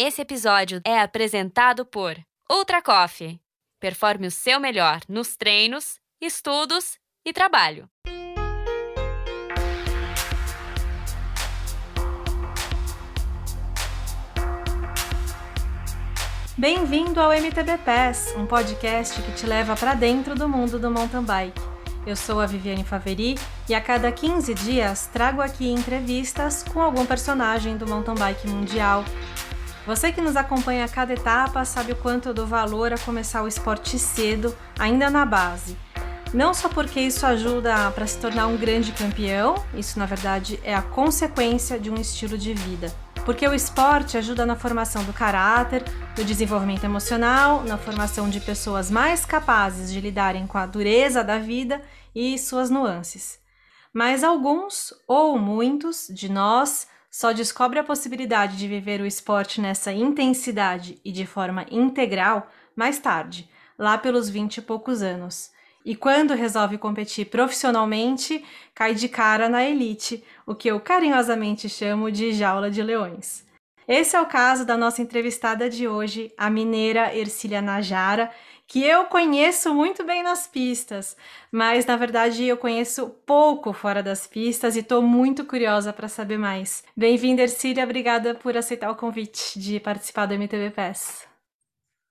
[0.00, 2.16] Esse episódio é apresentado por
[2.48, 3.40] Ultra Coffee.
[3.80, 7.90] Performe o seu melhor nos treinos, estudos e trabalho.
[16.56, 21.24] Bem-vindo ao MTB Pass, um podcast que te leva para dentro do mundo do mountain
[21.24, 21.60] bike.
[22.06, 23.34] Eu sou a Viviane Faveri
[23.68, 29.04] e a cada 15 dias trago aqui entrevistas com algum personagem do mountain bike mundial.
[29.88, 33.42] Você que nos acompanha a cada etapa sabe o quanto eu dou valor a começar
[33.42, 35.78] o esporte cedo, ainda na base.
[36.34, 40.74] Não só porque isso ajuda para se tornar um grande campeão, isso na verdade é
[40.74, 42.92] a consequência de um estilo de vida
[43.24, 45.84] porque o esporte ajuda na formação do caráter,
[46.16, 51.38] no desenvolvimento emocional, na formação de pessoas mais capazes de lidarem com a dureza da
[51.38, 51.82] vida
[52.14, 53.38] e suas nuances.
[53.92, 56.86] Mas alguns, ou muitos, de nós
[57.18, 63.00] só descobre a possibilidade de viver o esporte nessa intensidade e de forma integral mais
[63.00, 65.50] tarde, lá pelos vinte e poucos anos
[65.84, 72.12] e quando resolve competir profissionalmente, cai de cara na elite, o que eu carinhosamente chamo
[72.12, 73.44] de jaula de leões.
[73.88, 78.30] Esse é o caso da nossa entrevistada de hoje, a mineira Ercília Najara,
[78.66, 81.16] que eu conheço muito bem nas pistas,
[81.50, 86.36] mas na verdade eu conheço pouco fora das pistas e estou muito curiosa para saber
[86.36, 86.84] mais.
[86.94, 91.26] Bem-vinda, Ercília, obrigada por aceitar o convite de participar do MTV Pass.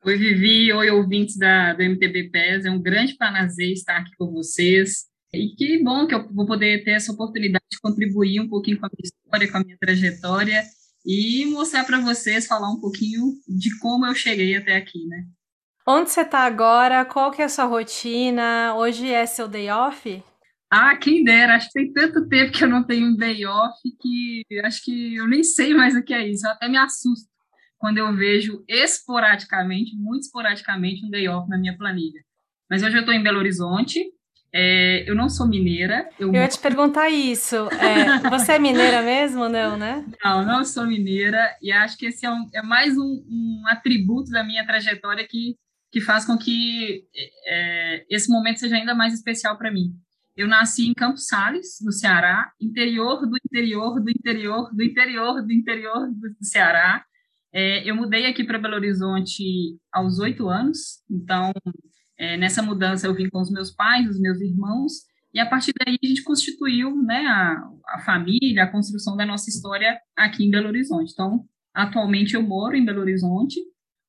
[0.03, 4.31] Oi, Vivi, oi, ouvintes da, do MTB PES, é um grande prazer estar aqui com
[4.31, 5.05] vocês.
[5.31, 8.87] E que bom que eu vou poder ter essa oportunidade de contribuir um pouquinho com
[8.87, 10.63] a minha história, com a minha trajetória
[11.07, 15.25] e mostrar para vocês, falar um pouquinho de como eu cheguei até aqui, né?
[15.87, 17.05] Onde você está agora?
[17.05, 18.75] Qual que é a sua rotina?
[18.75, 20.21] Hoje é seu day off?
[20.69, 23.79] Ah, quem dera, acho que tem tanto tempo que eu não tenho um day off
[24.01, 27.29] que acho que eu nem sei mais o que é isso, eu até me assusto
[27.77, 32.21] quando eu vejo esporadicamente, muito esporadicamente, um day off na minha planilha.
[32.69, 34.03] Mas hoje eu estou em Belo Horizonte,
[34.59, 36.09] é, eu não sou mineira.
[36.19, 37.55] Eu, eu ia te perguntar isso.
[37.73, 40.03] É, você é mineira mesmo ou não, né?
[40.23, 44.31] Não, não sou mineira, e acho que esse é, um, é mais um, um, atributo
[44.31, 45.55] da minha trajetória que,
[45.91, 47.03] que faz com que
[47.45, 49.93] é, esse momento seja ainda mais especial para mim.
[50.35, 55.53] Eu nasci em Campos Sales, no Ceará, interior do interior do interior do interior do
[55.53, 57.05] interior do Ceará.
[57.53, 59.43] É, eu mudei aqui para Belo Horizonte
[59.91, 61.53] aos oito anos, então
[62.17, 64.93] é, nessa mudança eu vim com os meus pais, os meus irmãos,
[65.33, 69.49] e a partir daí a gente constituiu né, a, a família, a construção da nossa
[69.49, 71.11] história aqui em Belo Horizonte.
[71.11, 73.59] Então, atualmente eu moro em Belo Horizonte.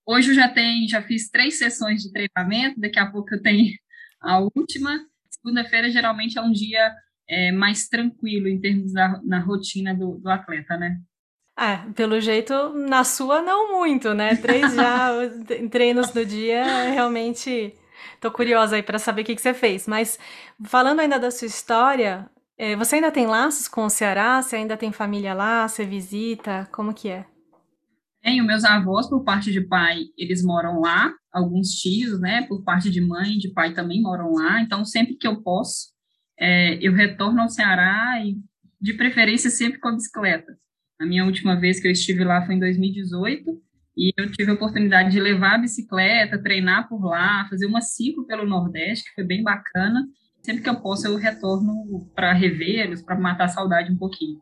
[0.06, 3.74] Hoje eu já tenho, já fiz três sessões de treinamento, daqui a pouco eu tenho
[4.22, 4.98] a última.
[5.30, 6.94] Segunda-feira geralmente é um dia
[7.28, 10.98] é, mais tranquilo em termos da na rotina do, do atleta, né?
[11.58, 14.36] É, pelo jeito, na sua não muito, né?
[14.36, 15.10] Três já
[15.70, 17.74] treinos no dia, realmente
[18.20, 19.86] tô curiosa aí para saber o que, que você fez.
[19.86, 20.18] Mas
[20.64, 24.42] falando ainda da sua história, é, você ainda tem laços com o Ceará?
[24.42, 25.66] Você ainda tem família lá?
[25.68, 26.68] Você visita?
[26.72, 27.24] Como que é?
[28.20, 31.14] Tenho meus avós por parte de pai, eles moram lá.
[31.32, 32.42] Alguns tios, né?
[32.48, 34.60] Por parte de mãe, de pai também moram lá.
[34.60, 35.92] Então, sempre que eu posso,
[36.38, 38.36] é, eu retorno ao Ceará e,
[38.80, 40.58] de preferência, sempre com a bicicleta.
[41.00, 43.67] A minha última vez que eu estive lá foi em 2018
[43.98, 48.24] e eu tive a oportunidade de levar a bicicleta, treinar por lá, fazer uma ciclo
[48.28, 50.06] pelo Nordeste, que foi bem bacana.
[50.40, 54.40] Sempre que eu posso, eu retorno para revê-los, para matar a saudade um pouquinho.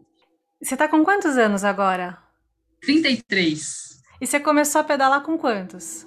[0.62, 2.18] Você está com quantos anos agora?
[2.82, 4.02] 33.
[4.20, 6.06] E você começou a pedalar com quantos?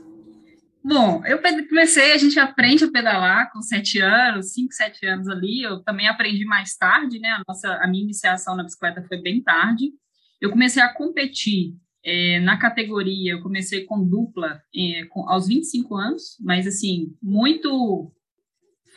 [0.83, 5.63] Bom, eu comecei, a gente aprende a pedalar com sete anos, cinco, sete anos ali.
[5.63, 7.29] Eu também aprendi mais tarde, né?
[7.29, 9.91] A nossa, a minha iniciação na bicicleta foi bem tarde.
[10.39, 11.73] Eu comecei a competir
[12.03, 18.11] é, na categoria, eu comecei com dupla é, com, aos 25 anos, mas assim, muito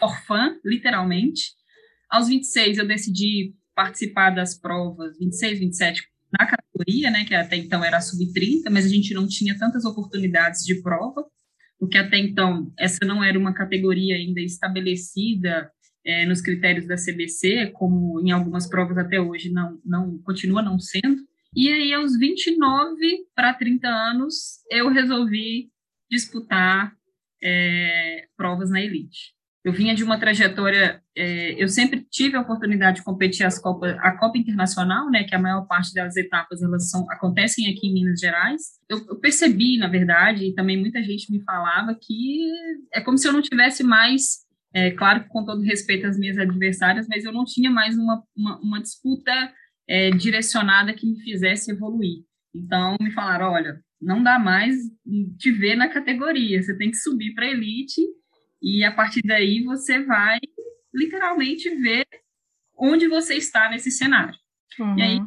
[0.01, 1.53] orfã, literalmente.
[2.11, 6.03] Aos 26 eu decidi participar das provas, 26, 27,
[6.39, 10.65] na categoria, né, que até então era sub-30, mas a gente não tinha tantas oportunidades
[10.65, 11.25] de prova,
[11.79, 15.71] porque até então essa não era uma categoria ainda estabelecida
[16.05, 20.79] é, nos critérios da CBC, como em algumas provas até hoje não, não continua não
[20.79, 21.27] sendo.
[21.55, 25.71] E aí, aos 29 para 30 anos, eu resolvi
[26.11, 26.93] disputar
[27.43, 29.35] é, provas na elite.
[29.65, 33.97] Eu vinha de uma trajetória, é, eu sempre tive a oportunidade de competir as Copas,
[34.01, 37.95] a Copa Internacional, né, que a maior parte das etapas elas são, acontecem aqui em
[37.95, 38.63] Minas Gerais.
[38.89, 42.51] Eu, eu, percebi, na verdade, e também muita gente me falava que
[42.93, 44.41] é como se eu não tivesse mais,
[44.75, 48.23] é, claro que com todo respeito às minhas adversárias, mas eu não tinha mais uma,
[48.35, 49.33] uma, uma disputa
[49.93, 52.25] é, direcionada que me fizesse evoluir.
[52.55, 54.75] Então, me falaram, olha, não dá mais
[55.37, 58.01] te ver na categoria, você tem que subir para elite
[58.63, 60.39] e a partir daí você vai
[60.95, 62.07] literalmente ver
[62.75, 64.35] onde você está nesse cenário.
[64.81, 64.99] Uhum.
[64.99, 65.19] E aí,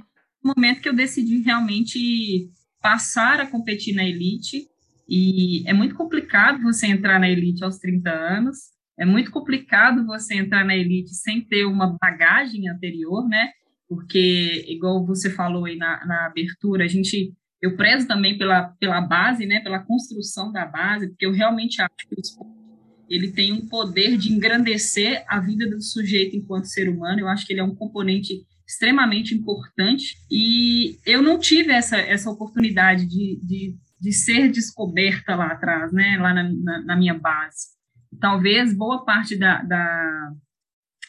[0.43, 2.49] no momento que eu decidi realmente
[2.81, 4.67] passar a competir na elite,
[5.07, 8.57] e é muito complicado você entrar na elite aos 30 anos,
[8.97, 13.51] é muito complicado você entrar na elite sem ter uma bagagem anterior, né?
[13.87, 19.01] Porque, igual você falou aí na, na abertura, a gente eu prezo também pela, pela
[19.01, 22.65] base, né, pela construção da base, porque eu realmente acho que o esporte
[23.09, 27.19] ele tem um poder de engrandecer a vida do sujeito enquanto ser humano.
[27.19, 32.29] Eu acho que ele é um componente extremamente importante e eu não tive essa, essa
[32.29, 37.75] oportunidade de, de, de ser descoberta lá atrás, né, lá na, na, na minha base.
[38.19, 40.31] Talvez boa parte da, da,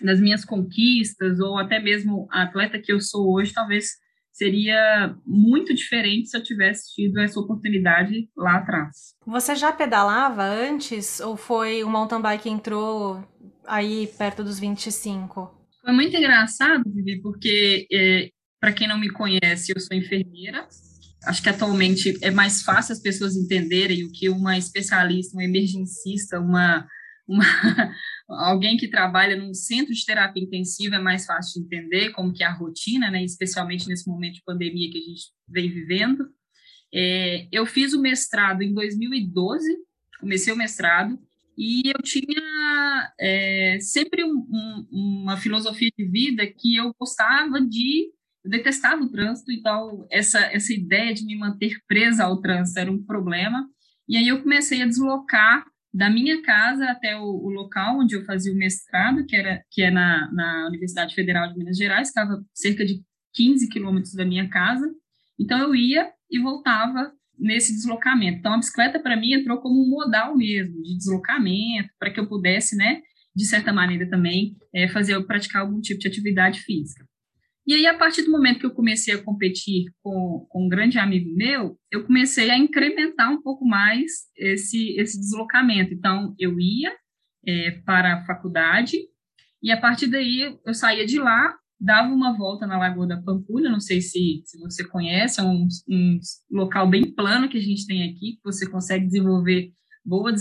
[0.01, 3.91] das minhas conquistas ou até mesmo a atleta que eu sou hoje, talvez
[4.37, 9.15] seria muito diferente se eu tivesse tido essa oportunidade lá atrás.
[9.27, 13.27] Você já pedalava antes ou foi o mountain bike que entrou
[13.67, 15.51] aí perto dos 25?
[15.83, 18.29] Foi muito engraçado, Vivi, porque é,
[18.61, 20.69] para quem não me conhece, eu sou enfermeira.
[21.25, 26.39] Acho que atualmente é mais fácil as pessoas entenderem o que uma especialista, uma emergencista,
[26.39, 26.87] uma
[27.27, 27.45] uma,
[28.29, 32.43] alguém que trabalha num centro de terapia intensiva é mais fácil de entender como que
[32.43, 36.29] é a rotina, né, especialmente nesse momento de pandemia que a gente vem vivendo.
[36.93, 39.77] É, eu fiz o mestrado em 2012,
[40.21, 41.19] comecei o mestrado,
[41.57, 48.11] e eu tinha é, sempre um, um, uma filosofia de vida que eu gostava de,
[48.45, 52.93] eu detestava o trânsito, então essa, essa ideia de me manter presa ao trânsito era
[52.93, 53.69] um problema,
[54.09, 55.65] e aí eu comecei a deslocar
[55.97, 59.81] da minha casa até o, o, local onde eu fazia o mestrado, que, era, que
[59.81, 63.01] é na, na Universidade Federal de Minas Gerais, estava cerca de
[63.33, 64.87] 15 quilômetros da minha casa.
[65.41, 68.39] Então, eu ia e voltava nesse deslocamento.
[68.39, 72.29] Então, a bicicleta, para mim, entrou como um modal mesmo, de deslocamento, para que eu
[72.29, 73.01] pudesse, né,
[73.35, 77.07] de certa maneira também, é, fazer, praticar algum tipo de atividade física.
[77.67, 80.99] E aí, a partir do momento que eu comecei a competir com, com um grande
[80.99, 85.93] amigo meu, eu comecei a incrementar um pouco mais esse, esse deslocamento.
[85.93, 86.95] Então, eu ia
[87.45, 88.97] é, para a faculdade,
[89.61, 93.69] e a partir daí eu saía de lá, dava uma volta na Lagoa da Pampulha,
[93.69, 96.21] não sei se, se você conhece, é um, um
[96.51, 99.73] local bem plano que a gente tem aqui, que você consegue desenvolver
[100.05, 100.33] boa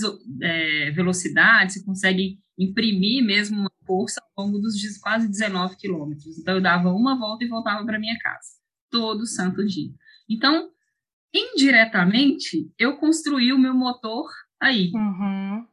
[0.44, 6.38] é, velocidade, você consegue imprimir mesmo uma força ao longo dos quase 19 quilômetros.
[6.38, 8.50] Então, eu dava uma volta e voltava para minha casa,
[8.90, 9.92] todo santo dia.
[10.30, 10.70] Então,
[11.34, 14.30] indiretamente, eu construí o meu motor
[14.60, 14.92] aí.
[14.94, 15.68] Uhum.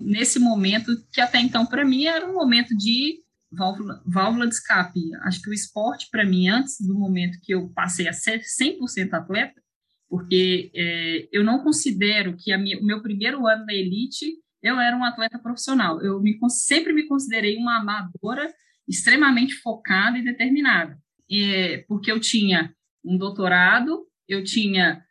[0.00, 3.22] Nesse momento, que até então, para mim, era um momento de
[3.52, 5.00] válvula, válvula de escape.
[5.22, 9.12] Acho que o esporte, para mim, antes do momento que eu passei a ser 100%
[9.12, 9.62] atleta,
[10.08, 14.26] porque é, eu não considero que minha, o meu primeiro ano na elite
[14.64, 16.00] eu era um atleta profissional.
[16.00, 18.50] Eu me, sempre me considerei uma amadora
[18.88, 22.74] extremamente focada e determinada, e, porque eu tinha
[23.04, 25.02] um doutorado, eu tinha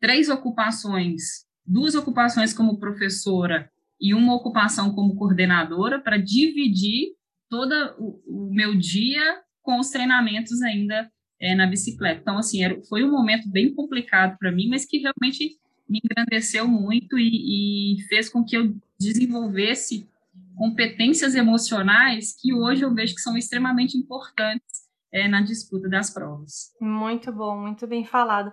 [0.00, 3.70] três ocupações, duas ocupações como professora
[4.00, 7.14] e uma ocupação como coordenadora para dividir
[7.48, 11.10] todo o, o, meu dia com os treinamentos ainda
[11.40, 12.20] é, na bicicleta.
[12.20, 15.56] Então, assim, era, foi um momento bem complicado para mim, mas que realmente
[15.88, 20.08] me engrandeceu muito e, e fez com que eu desenvolvesse
[20.56, 26.72] competências emocionais que hoje eu vejo que são extremamente importantes é, na disputa das provas.
[26.80, 28.52] Muito bom, muito bem falado.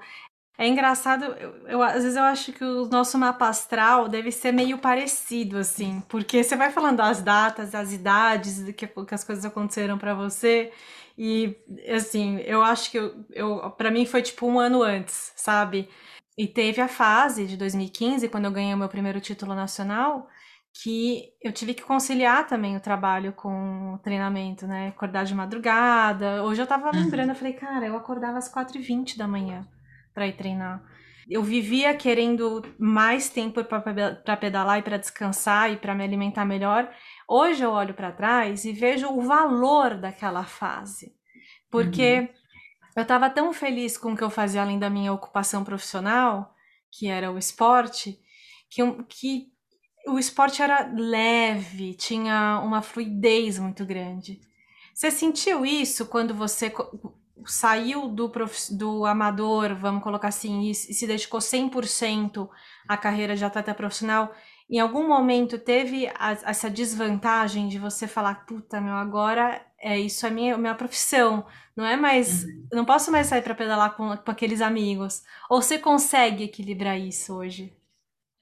[0.56, 4.52] É engraçado, eu, eu, às vezes eu acho que o nosso mapa astral deve ser
[4.52, 9.44] meio parecido, assim, porque você vai falando as datas, as idades, que, que as coisas
[9.44, 10.72] aconteceram para você,
[11.18, 11.56] e
[11.96, 15.90] assim, eu acho que eu, eu para mim foi tipo um ano antes, sabe?
[16.38, 20.28] E teve a fase de 2015, quando eu ganhei o meu primeiro título nacional,
[20.82, 24.88] que eu tive que conciliar também o trabalho com o treinamento, né?
[24.88, 26.44] Acordar de madrugada.
[26.44, 27.04] Hoje eu tava uhum.
[27.04, 29.68] lembrando, eu falei, cara, eu acordava às 4h20 da manhã
[30.14, 30.84] para ir treinar.
[31.30, 36.90] Eu vivia querendo mais tempo para pedalar e para descansar e para me alimentar melhor.
[37.30, 41.14] Hoje eu olho para trás e vejo o valor daquela fase.
[41.72, 42.43] Porque uhum.
[42.96, 46.54] Eu estava tão feliz com o que eu fazia além da minha ocupação profissional,
[46.92, 48.20] que era o esporte,
[48.70, 49.54] que, que
[50.08, 54.40] o esporte era leve, tinha uma fluidez muito grande.
[54.94, 56.72] Você sentiu isso quando você
[57.46, 58.74] saiu do, prof...
[58.74, 62.48] do amador, vamos colocar assim, e, se dedicou 100%
[62.88, 64.34] à carreira de atleta profissional?
[64.70, 70.26] Em algum momento teve a, essa desvantagem de você falar, puta, meu, agora é isso
[70.26, 71.46] é minha minha profissão.
[71.76, 72.68] Não é mais, uhum.
[72.72, 75.24] não posso mais sair para pedalar com, com aqueles amigos.
[75.50, 77.74] Ou você consegue equilibrar isso hoje?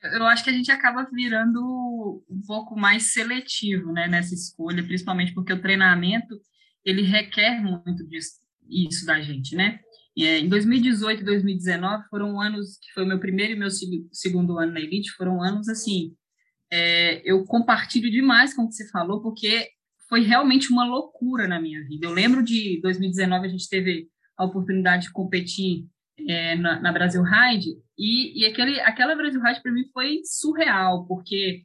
[0.04, 5.34] Eu acho que a gente acaba virando um pouco mais seletivo, né, nessa escolha, principalmente
[5.34, 6.42] porque o treinamento
[6.84, 9.80] ele requer muito disso, isso da gente, né?
[10.18, 13.70] É, em 2018 e 2019 foram anos que foi o meu primeiro e meu
[14.12, 16.16] segundo ano na Elite, foram anos assim.
[16.70, 19.70] É, eu compartilho demais com o que você falou, porque
[20.12, 22.06] foi realmente uma loucura na minha vida.
[22.06, 25.88] Eu lembro de 2019, a gente teve a oportunidade de competir
[26.28, 31.08] é, na, na, Brasil Ride, e, e aquele, aquela Brasil Ride para mim foi surreal,
[31.08, 31.64] porque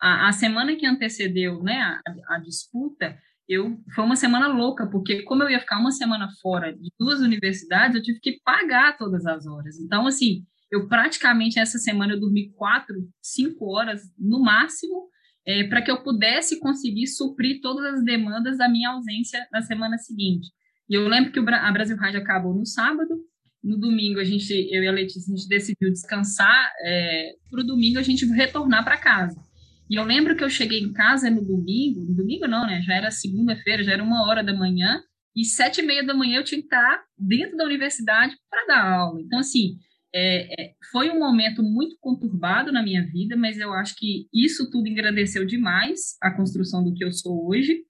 [0.00, 5.24] a, a, semana que antecedeu né, a, a disputa, eu foi uma semana louca, porque
[5.24, 9.26] como eu ia ficar uma semana fora de duas universidades, eu tive que pagar todas
[9.26, 9.76] as horas.
[9.80, 15.08] Então, assim, eu praticamente essa semana eu dormi quatro, cinco horas no máximo,
[15.48, 19.96] é, para que eu pudesse conseguir suprir todas as demandas da minha ausência na semana
[19.96, 20.48] seguinte.
[20.90, 23.18] E eu lembro que a Brasil Rádio acabou no sábado,
[23.64, 27.66] no domingo a gente, eu e a Letícia, a gente decidiu descansar, é, para o
[27.66, 29.40] domingo a gente retornar para casa.
[29.88, 32.82] E eu lembro que eu cheguei em casa no domingo, no domingo não, né?
[32.82, 35.00] Já era segunda-feira, já era uma hora da manhã,
[35.34, 38.84] e sete e meia da manhã eu tinha que estar dentro da universidade para dar
[38.84, 39.18] aula.
[39.22, 39.78] Então, assim,
[40.14, 44.70] é, é, foi um momento muito conturbado na minha vida, mas eu acho que isso
[44.70, 47.84] tudo engrandeceu demais a construção do que eu sou hoje.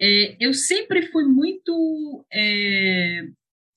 [0.00, 2.24] É, eu sempre fui muito.
[2.32, 3.22] É,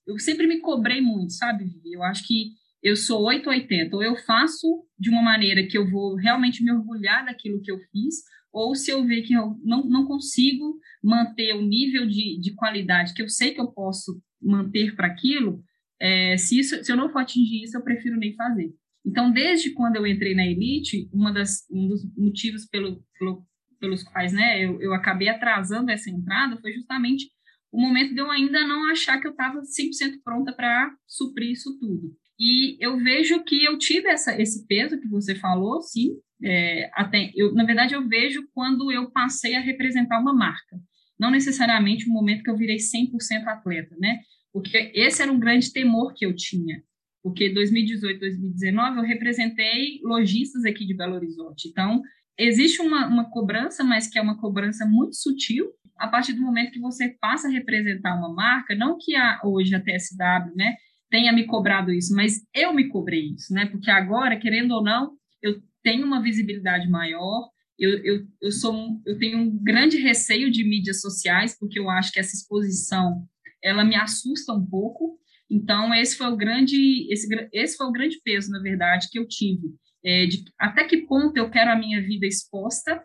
[0.08, 1.66] eu sempre me cobrei muito, sabe?
[1.86, 6.16] Eu acho que eu sou 880, ou eu faço de uma maneira que eu vou
[6.16, 10.06] realmente me orgulhar daquilo que eu fiz, ou se eu ver que eu não, não
[10.06, 15.08] consigo manter o nível de, de qualidade que eu sei que eu posso manter para
[15.08, 15.62] aquilo,
[16.02, 18.74] é, se, isso, se eu não for atingir isso, eu prefiro nem fazer.
[19.06, 23.46] Então, desde quando eu entrei na Elite, uma das, um dos motivos pelo, pelo,
[23.80, 27.28] pelos quais né, eu, eu acabei atrasando essa entrada foi justamente
[27.72, 31.78] o momento de eu ainda não achar que eu estava 100% pronta para suprir isso
[31.80, 32.16] tudo.
[32.40, 36.12] E eu vejo que eu tive essa, esse peso que você falou, sim.
[36.42, 40.80] É, até eu, na verdade, eu vejo quando eu passei a representar uma marca.
[41.20, 44.20] Não necessariamente o momento que eu virei 100% atleta, né?
[44.62, 46.82] Porque esse era um grande temor que eu tinha.
[47.22, 51.68] Porque 2018, 2019, eu representei lojistas aqui de Belo Horizonte.
[51.68, 52.02] Então,
[52.38, 56.72] existe uma, uma cobrança, mas que é uma cobrança muito sutil, a partir do momento
[56.72, 59.14] que você passa a representar uma marca, não que
[59.44, 60.76] hoje a TSW, né,
[61.10, 63.66] tenha me cobrado isso, mas eu me cobrei isso, né?
[63.66, 65.12] Porque agora, querendo ou não,
[65.42, 70.64] eu tenho uma visibilidade maior, eu, eu, eu, sou, eu tenho um grande receio de
[70.64, 73.26] mídias sociais, porque eu acho que essa exposição,
[73.64, 75.18] ela me assusta um pouco,
[75.50, 79.28] então esse foi o grande, esse, esse foi o grande peso, na verdade, que eu
[79.28, 79.74] tive,
[80.04, 83.04] é, de até que ponto eu quero a minha vida exposta,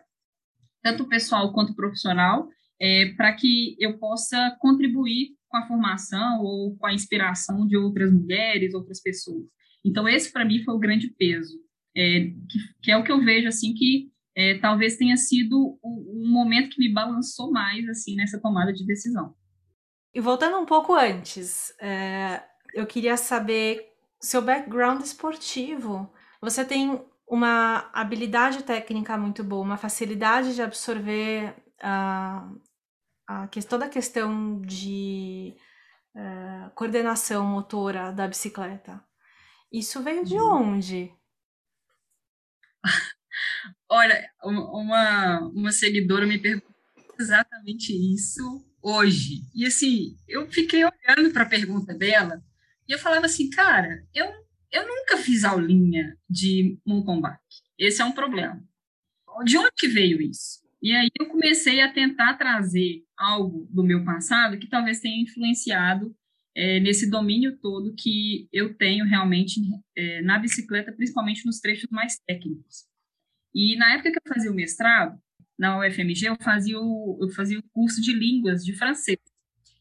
[0.83, 2.47] tanto pessoal quanto profissional,
[2.79, 8.11] é, para que eu possa contribuir com a formação ou com a inspiração de outras
[8.11, 9.45] mulheres, outras pessoas.
[9.83, 11.57] Então, esse para mim foi o grande peso,
[11.95, 16.23] é, que, que, é o que eu vejo assim que é, talvez tenha sido o,
[16.23, 19.33] o, momento que me balançou mais assim nessa tomada de decisão.
[20.15, 22.41] E voltando um pouco antes, é,
[22.73, 26.09] eu queria saber seu background esportivo.
[26.39, 32.61] Você tem uma habilidade técnica muito boa, uma facilidade de absorver uh,
[33.27, 35.53] a, toda a questão de
[36.15, 39.03] uh, coordenação motora da bicicleta.
[39.69, 40.75] Isso veio de uhum.
[40.75, 41.13] onde?
[43.89, 46.73] Olha, uma, uma seguidora me perguntou
[47.19, 49.41] exatamente isso hoje.
[49.55, 52.39] E assim, eu fiquei olhando para a pergunta dela
[52.87, 54.27] e eu falava assim, cara, eu,
[54.71, 57.39] eu nunca fiz aulinha de bike.
[57.79, 58.63] Esse é um problema.
[59.43, 60.63] De onde que veio isso?
[60.81, 66.15] E aí eu comecei a tentar trazer algo do meu passado que talvez tenha influenciado
[66.55, 69.59] é, nesse domínio todo que eu tenho realmente
[69.97, 72.85] é, na bicicleta, principalmente nos trechos mais técnicos.
[73.53, 75.19] E na época que eu fazia o mestrado,
[75.57, 79.19] na UFMG, eu fazia o, eu fazia o curso de línguas de francês.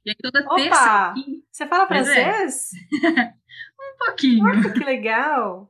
[0.04, 1.14] E aí toda Opa, terça...
[1.50, 1.86] Você fala é.
[1.88, 2.70] francês?
[3.04, 3.26] É.
[3.32, 4.44] um pouquinho.
[4.44, 5.68] Nossa, que legal!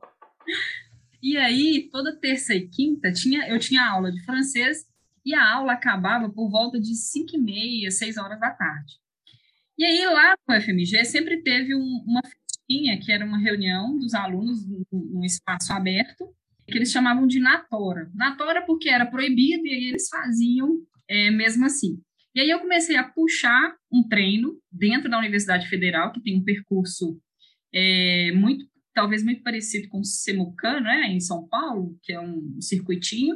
[1.21, 4.85] E aí, toda terça e quinta, tinha, eu tinha aula de francês
[5.25, 8.93] e a aula acabava por volta de 5 e meia, 6 horas da tarde.
[9.77, 14.13] E aí, lá no FMG, sempre teve um, uma festinha, que era uma reunião dos
[14.13, 16.31] alunos num espaço aberto,
[16.67, 18.09] que eles chamavam de Natora.
[18.13, 22.01] Natora porque era proibido, e aí eles faziam é, mesmo assim.
[22.33, 26.43] E aí eu comecei a puxar um treino dentro da Universidade Federal, que tem um
[26.43, 27.17] percurso
[27.73, 32.59] é, muito, talvez muito parecido com o Semucan, né, em São Paulo, que é um
[32.59, 33.35] circuitinho,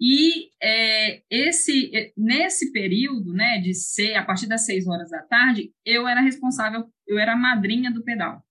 [0.00, 5.22] E é, esse, é, nesse período, né, de ser a partir das seis horas da
[5.22, 8.42] tarde, eu era responsável, eu era a madrinha do pedal.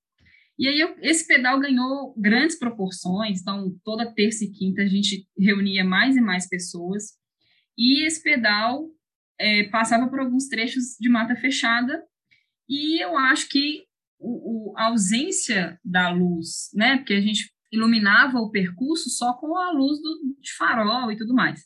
[0.58, 5.28] E aí eu, esse pedal ganhou grandes proporções, então toda terça e quinta a gente
[5.38, 7.12] reunia mais e mais pessoas,
[7.78, 8.90] e esse pedal
[9.40, 12.04] é, passava por alguns trechos de mata fechada,
[12.68, 13.84] e eu acho que
[14.20, 19.56] o, o, a ausência da luz, né, porque a gente iluminava o percurso só com
[19.56, 21.62] a luz do, de farol e tudo mais.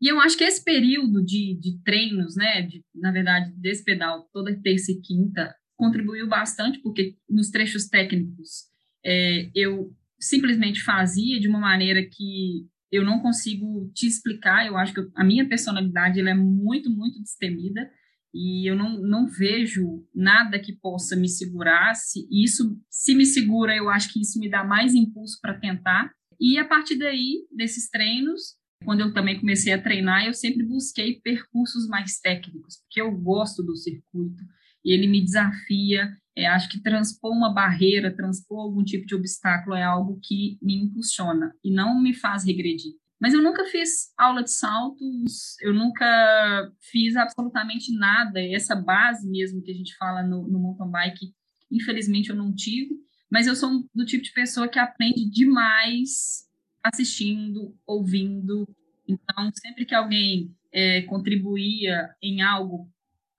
[0.00, 4.28] E eu acho que esse período de, de treinos, né, de, na verdade, desse pedal
[4.32, 8.64] toda terça e quinta, contribuiu bastante, porque nos trechos técnicos
[9.06, 14.66] é, eu simplesmente fazia de uma maneira que eu não consigo te explicar.
[14.66, 17.88] Eu acho que a minha personalidade ela é muito, muito destemida
[18.34, 21.94] e eu não, não vejo nada que possa me segurar.
[21.94, 26.10] Se isso se me segura, eu acho que isso me dá mais impulso para tentar.
[26.40, 31.20] E a partir daí, desses treinos, quando eu também comecei a treinar, eu sempre busquei
[31.20, 34.42] percursos mais técnicos, porque eu gosto do circuito
[34.84, 36.10] e ele me desafia.
[36.36, 40.76] É, acho que transpor uma barreira, transpor algum tipo de obstáculo é algo que me
[40.76, 42.92] impulsiona e não me faz regredir.
[43.20, 48.40] Mas eu nunca fiz aula de saltos, eu nunca fiz absolutamente nada.
[48.40, 51.34] Essa base mesmo que a gente fala no, no mountain bike,
[51.70, 52.94] infelizmente eu não tive.
[53.30, 56.46] Mas eu sou do tipo de pessoa que aprende demais
[56.82, 58.66] assistindo, ouvindo.
[59.06, 62.88] Então, sempre que alguém é, contribuía em algo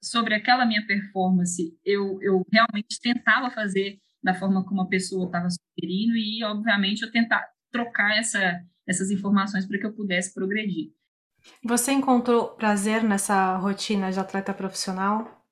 [0.02, 5.48] sobre aquela minha performance, eu, eu realmente tentava fazer da forma como a pessoa estava
[5.50, 10.92] sugerindo e, obviamente, eu tentar trocar essa essas informações para que eu pudesse progredir.
[11.64, 15.46] Você encontrou prazer nessa rotina de atleta profissional?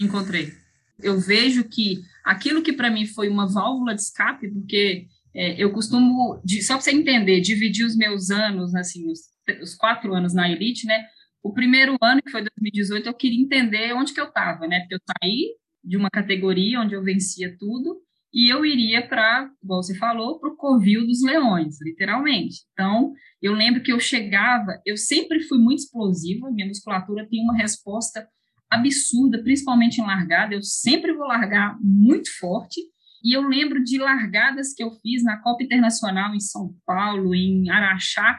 [0.00, 0.52] Encontrei.
[0.98, 5.70] Eu vejo que aquilo que para mim foi uma válvula de escape, porque é, eu
[5.70, 9.20] costumo, de, só para você entender, dividir os meus anos, assim, os,
[9.62, 11.04] os, quatro anos na elite, né?
[11.42, 14.80] O primeiro ano, que foi 2018, eu queria entender onde que eu estava, né?
[14.80, 18.00] Porque eu saí de uma categoria onde eu vencia tudo
[18.32, 22.58] e eu iria para, igual você falou, para o covil dos leões, literalmente.
[22.72, 27.56] Então, eu lembro que eu chegava, eu sempre fui muito explosiva, minha musculatura tem uma
[27.56, 28.28] resposta
[28.70, 32.80] absurda, principalmente em largada, eu sempre vou largar muito forte,
[33.24, 37.70] e eu lembro de largadas que eu fiz na Copa Internacional em São Paulo, em
[37.70, 38.38] Araxá,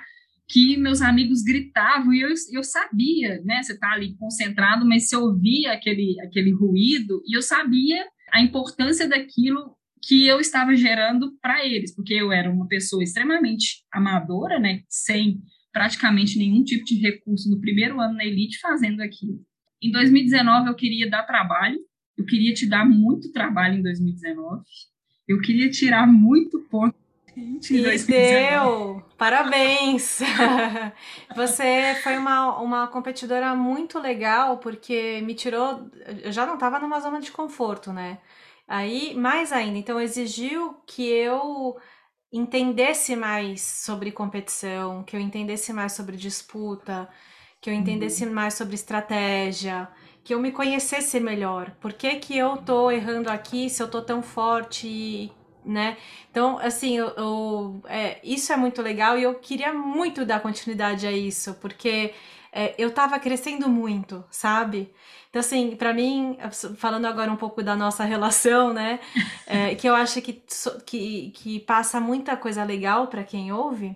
[0.50, 3.62] que meus amigos gritavam e eu, eu sabia, né?
[3.62, 9.08] Você está ali concentrado, mas você ouvia aquele, aquele ruído e eu sabia a importância
[9.08, 14.82] daquilo que eu estava gerando para eles, porque eu era uma pessoa extremamente amadora, né,
[14.88, 15.40] sem
[15.72, 19.40] praticamente nenhum tipo de recurso no primeiro ano na elite fazendo aquilo.
[19.82, 21.78] Em 2019 eu queria dar trabalho,
[22.18, 24.64] eu queria te dar muito trabalho em 2019,
[25.28, 26.96] eu queria tirar muito ponto
[27.39, 28.08] em 2019.
[28.08, 29.04] deu!
[29.17, 30.19] Parabéns!
[31.36, 35.89] Você foi uma, uma competidora muito legal, porque me tirou.
[36.23, 38.19] Eu já não estava numa zona de conforto, né?
[38.67, 41.75] Aí, mais ainda, então exigiu que eu
[42.32, 47.10] entendesse mais sobre competição, que eu entendesse mais sobre disputa,
[47.60, 48.34] que eu entendesse uhum.
[48.34, 49.89] mais sobre estratégia,
[50.23, 51.71] que eu me conhecesse melhor.
[51.82, 55.32] Por que, que eu tô errando aqui se eu tô tão forte,
[55.69, 55.97] né?
[56.32, 61.08] Então, assim, eu, eu é, isso é muito legal e eu queria muito dar continuidade
[61.08, 62.13] a isso, porque
[62.51, 64.93] é, eu tava crescendo muito, sabe?
[65.29, 66.38] Então, assim, para mim,
[66.77, 68.99] falando agora um pouco da nossa relação, né,
[69.47, 70.41] é, que eu acho que,
[70.86, 73.95] que, que passa muita coisa legal para quem ouve,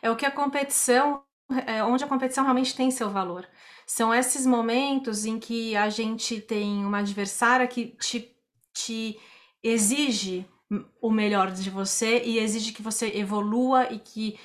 [0.00, 1.22] é o que a competição,
[1.66, 3.46] é, onde a competição realmente tem seu valor.
[3.86, 8.34] São esses momentos em que a gente tem uma adversária que te,
[8.72, 9.18] te
[9.62, 10.46] exige
[11.00, 14.38] o melhor de você e exige que você evolua e que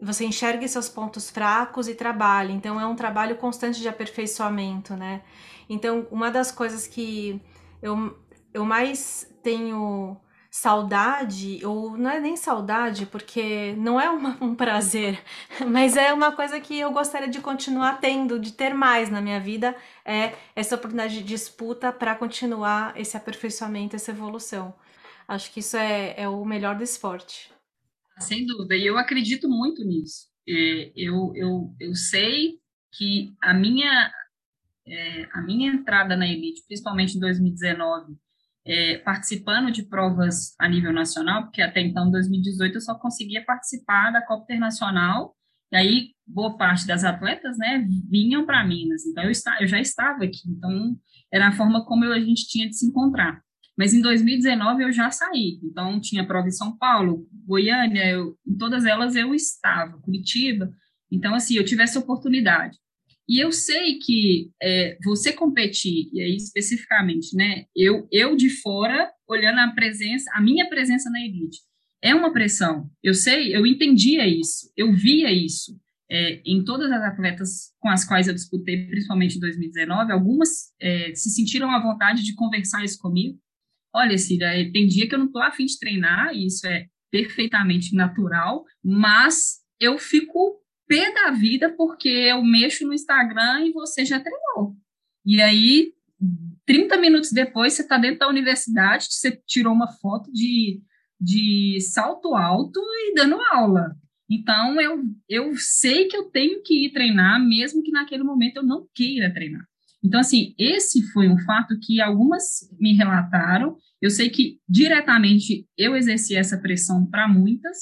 [0.00, 2.52] você enxergue seus pontos fracos e trabalhe.
[2.52, 5.22] Então é um trabalho constante de aperfeiçoamento, né?
[5.68, 7.40] Então, uma das coisas que
[7.80, 8.16] eu,
[8.52, 10.16] eu mais tenho
[10.50, 15.22] saudade, ou não é nem saudade, porque não é uma, um prazer,
[15.68, 19.38] mas é uma coisa que eu gostaria de continuar tendo, de ter mais na minha
[19.38, 24.74] vida, é essa oportunidade de disputa para continuar esse aperfeiçoamento, essa evolução.
[25.30, 27.52] Acho que isso é, é o melhor do esporte.
[28.18, 30.26] Sem dúvida, e eu acredito muito nisso.
[30.48, 32.58] É, eu, eu, eu sei
[32.92, 34.10] que a minha,
[34.84, 38.16] é, a minha entrada na elite, principalmente em 2019,
[38.66, 44.10] é, participando de provas a nível nacional, porque até então, 2018, eu só conseguia participar
[44.10, 45.36] da Copa Internacional,
[45.70, 49.78] e aí boa parte das atletas, né, vinham para Minas, então eu, está, eu já
[49.78, 50.98] estava aqui, então
[51.32, 53.40] era a forma como eu, a gente tinha de se encontrar.
[53.80, 58.54] Mas em 2019 eu já saí, então tinha prova em São Paulo, Goiânia, eu, em
[58.54, 60.70] todas elas eu estava, Curitiba,
[61.10, 62.76] Então, assim, eu tive essa oportunidade.
[63.26, 69.10] E eu sei que é, você competir, e aí especificamente, né, eu, eu de fora,
[69.26, 71.60] olhando a presença, a minha presença na elite,
[72.02, 72.86] é uma pressão.
[73.02, 75.74] Eu sei, eu entendia isso, eu via isso.
[76.10, 81.14] É, em todas as atletas com as quais eu disputei, principalmente em 2019, algumas é,
[81.14, 83.38] se sentiram à vontade de conversar isso comigo.
[83.94, 86.86] Olha, Cira, é, tem dia que eu não estou afim de treinar, e isso é
[87.10, 94.04] perfeitamente natural, mas eu fico pé da vida porque eu mexo no Instagram e você
[94.04, 94.76] já treinou.
[95.24, 95.92] E aí,
[96.66, 100.80] 30 minutos depois, você está dentro da universidade, você tirou uma foto de,
[101.20, 103.96] de salto alto e dando aula.
[104.28, 108.62] Então, eu, eu sei que eu tenho que ir treinar, mesmo que naquele momento eu
[108.62, 109.64] não queira treinar.
[110.02, 113.76] Então, assim, esse foi um fato que algumas me relataram.
[114.00, 117.78] Eu sei que diretamente eu exerci essa pressão para muitas,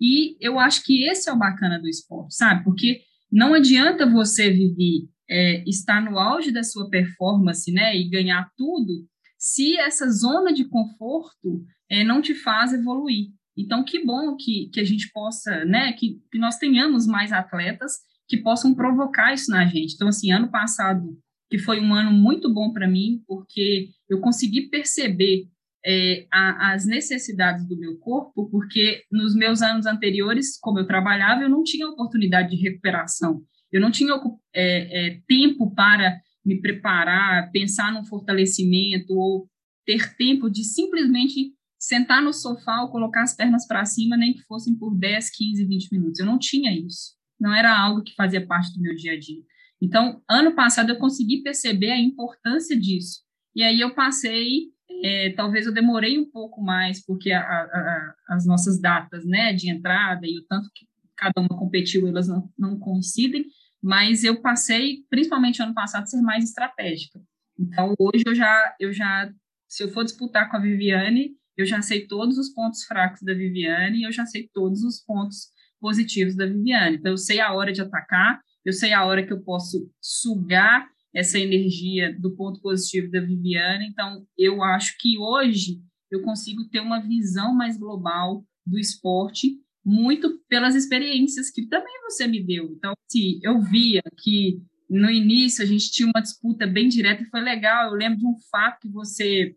[0.00, 2.62] e eu acho que esse é o bacana do esporte, sabe?
[2.62, 8.48] Porque não adianta você viver, é, estar no auge da sua performance, né, e ganhar
[8.56, 13.28] tudo, se essa zona de conforto é, não te faz evoluir.
[13.56, 17.92] Então, que bom que, que a gente possa, né, que, que nós tenhamos mais atletas
[18.28, 19.94] que possam provocar isso na gente.
[19.94, 21.18] Então, assim, ano passado,
[21.50, 25.48] que foi um ano muito bom para mim, porque eu consegui perceber
[25.84, 31.42] é, a, as necessidades do meu corpo, porque nos meus anos anteriores, como eu trabalhava,
[31.42, 34.12] eu não tinha oportunidade de recuperação, eu não tinha
[34.54, 39.48] é, é, tempo para me preparar, pensar num fortalecimento ou
[39.84, 44.42] ter tempo de simplesmente sentar no sofá ou colocar as pernas para cima, nem que
[44.42, 46.20] fossem por 10, 15, 20 minutos.
[46.20, 47.16] Eu não tinha isso.
[47.40, 49.42] Não era algo que fazia parte do meu dia a dia.
[49.80, 53.22] Então, ano passado eu consegui perceber a importância disso.
[53.54, 58.46] E aí eu passei é, talvez eu demorei um pouco mais, porque a, a, as
[58.46, 60.86] nossas datas né, de entrada e o tanto que
[61.16, 63.44] cada uma competiu, elas não, não coincidem,
[63.82, 67.20] mas eu passei, principalmente ano passado, a ser mais estratégica.
[67.58, 69.32] Então, hoje eu já, eu já,
[69.68, 73.34] se eu for disputar com a Viviane, eu já sei todos os pontos fracos da
[73.34, 75.48] Viviane eu já sei todos os pontos
[75.80, 76.96] positivos da Viviane.
[76.96, 80.86] Então, eu sei a hora de atacar, eu sei a hora que eu posso sugar
[81.14, 83.86] essa energia do ponto positivo da Viviane.
[83.86, 90.38] Então, eu acho que hoje eu consigo ter uma visão mais global do esporte, muito
[90.50, 92.66] pelas experiências que também você me deu.
[92.76, 97.30] Então, se eu via que no início a gente tinha uma disputa bem direta e
[97.30, 97.86] foi legal.
[97.90, 99.54] Eu lembro de um fato que você,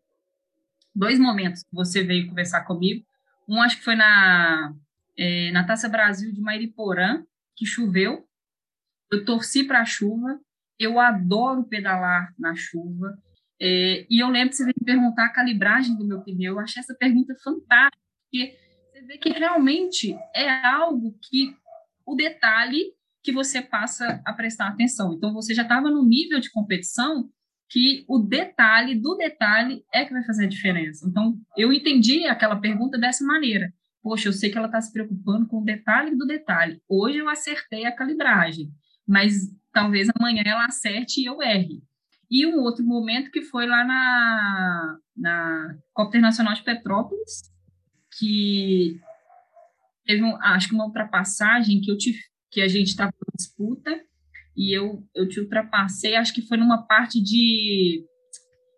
[0.96, 3.06] dois momentos que você veio conversar comigo.
[3.46, 4.74] Um acho que foi na
[5.18, 7.26] é, na Taça Brasil de Mairiporã,
[7.58, 8.26] que choveu.
[9.12, 10.40] Eu torci para a chuva
[10.82, 13.16] eu adoro pedalar na chuva.
[13.62, 16.54] É, e eu lembro que você veio me perguntar a calibragem do meu pneu.
[16.54, 18.58] Eu achei essa pergunta fantástica, porque
[18.92, 21.56] você vê que realmente é algo que
[22.04, 22.94] o detalhe
[23.24, 25.14] que você passa a prestar atenção.
[25.14, 27.30] Então, você já estava no nível de competição
[27.70, 31.08] que o detalhe do detalhe é que vai fazer a diferença.
[31.08, 33.72] Então, eu entendi aquela pergunta dessa maneira.
[34.02, 36.82] Poxa, eu sei que ela está se preocupando com o detalhe do detalhe.
[36.90, 38.72] Hoje eu acertei a calibragem,
[39.08, 39.34] mas
[39.72, 41.82] talvez amanhã ela acerte e eu erre.
[42.30, 47.52] E um outro momento que foi lá na, na Copa Internacional de Petrópolis,
[48.18, 49.00] que
[50.06, 52.18] teve, um, acho que uma ultrapassagem que, eu te,
[52.50, 54.02] que a gente estava em disputa,
[54.56, 58.06] e eu, eu te ultrapassei, acho que foi numa parte de...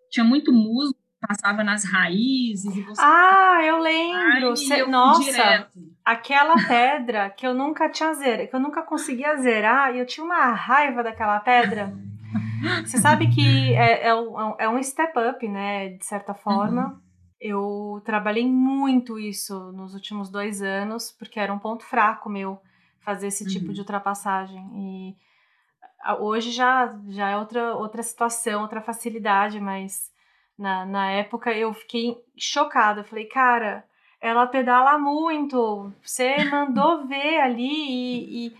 [0.09, 2.75] Tinha muito musgo, passava nas raízes.
[2.75, 3.01] E você...
[3.01, 4.55] Ah, eu lembro!
[4.55, 5.79] Cê, eu nossa, direto.
[6.03, 10.25] aquela pedra que eu nunca tinha zerado, que eu nunca conseguia zerar, e eu tinha
[10.25, 11.93] uma raiva daquela pedra.
[12.85, 15.89] Você sabe que é, é, um, é um step up, né?
[15.89, 16.87] De certa forma.
[16.87, 17.03] Uhum.
[17.39, 22.57] Eu trabalhei muito isso nos últimos dois anos, porque era um ponto fraco meu
[23.01, 23.73] fazer esse tipo uhum.
[23.73, 24.65] de ultrapassagem.
[24.73, 25.15] E
[26.19, 30.12] hoje já, já é outra, outra situação, outra facilidade, mas
[30.57, 33.01] na, na época eu fiquei chocada.
[33.01, 33.83] Eu falei, cara,
[34.21, 35.91] ela pedala muito.
[36.01, 38.57] Você mandou ver ali e, e,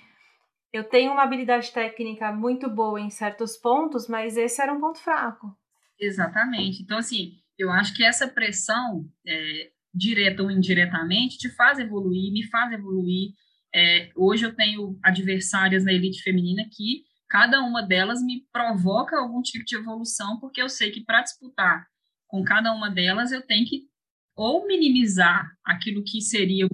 [0.72, 5.00] eu tenho uma habilidade técnica muito boa em certos pontos, mas esse era um ponto
[5.00, 5.56] fraco.
[6.00, 6.82] Exatamente.
[6.82, 12.44] Então, assim, eu acho que essa pressão, é, direta ou indiretamente, te faz evoluir, me
[12.50, 13.34] faz evoluir.
[13.74, 19.42] É, hoje eu tenho adversárias na elite feminina que cada uma delas me provoca algum
[19.42, 21.88] tipo de evolução, porque eu sei que para disputar
[22.28, 23.88] com cada uma delas eu tenho que
[24.36, 26.70] ou minimizar aquilo que seria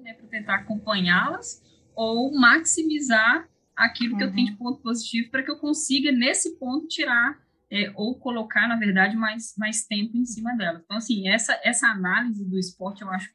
[0.00, 1.62] né, para tentar acompanhá-las,
[1.94, 4.18] ou maximizar aquilo uhum.
[4.18, 4.58] que eu tenho de uhum.
[4.58, 7.38] ponto positivo para que eu consiga, nesse ponto, tirar
[7.70, 10.80] é, ou colocar, na verdade, mais, mais tempo em cima delas.
[10.86, 13.28] Então, assim, essa, essa análise do esporte eu acho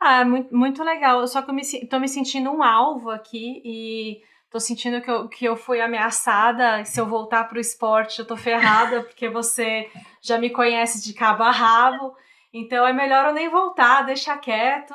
[0.00, 1.24] Ah, muito, muito legal.
[1.28, 5.28] Só que eu me, tô me sentindo um alvo aqui e tô sentindo que eu,
[5.28, 6.84] que eu fui ameaçada.
[6.84, 9.90] Se eu voltar pro esporte, eu tô ferrada, porque você
[10.22, 12.14] já me conhece de cabo a rabo.
[12.52, 14.94] Então é melhor eu nem voltar, deixar quieto.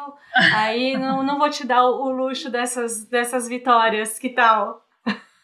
[0.56, 4.17] Aí não, não vou te dar o, o luxo dessas, dessas vitórias.
[4.17, 4.82] Que tal?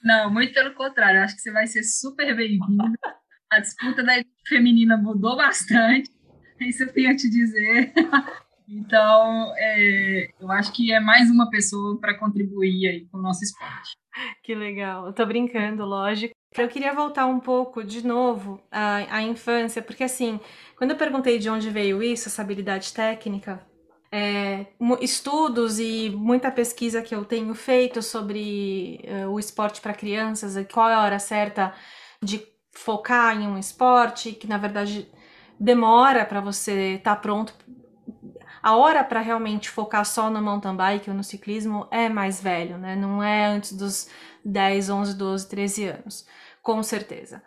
[0.01, 1.21] Não, muito pelo contrário.
[1.21, 2.97] Acho que você vai ser super bem-vindo.
[3.51, 4.13] A disputa da
[4.47, 6.09] feminina mudou bastante.
[6.61, 7.91] Isso eu tenho a te dizer.
[8.67, 13.43] Então, é, eu acho que é mais uma pessoa para contribuir aí com o nosso
[13.43, 13.95] esporte.
[14.43, 15.07] Que legal.
[15.07, 16.33] Eu tô brincando, lógico.
[16.57, 20.39] Eu queria voltar um pouco de novo à, à infância, porque assim,
[20.77, 23.61] quando eu perguntei de onde veio isso, essa habilidade técnica,
[24.11, 24.67] é,
[25.01, 30.89] estudos e muita pesquisa que eu tenho feito sobre uh, o esporte para crianças, qual
[30.89, 31.73] é a hora certa
[32.23, 35.11] de focar em um esporte, que na verdade
[35.59, 37.53] demora para você estar tá pronto
[38.65, 42.79] a hora para realmente focar só no mountain bike ou no ciclismo é mais velho,
[42.79, 42.95] né?
[42.95, 44.09] Não é antes dos
[44.43, 46.25] 10, 11, 12, 13 anos,
[46.63, 47.43] com certeza.